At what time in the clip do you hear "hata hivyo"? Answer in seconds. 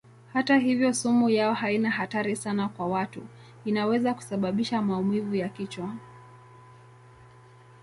0.33-0.93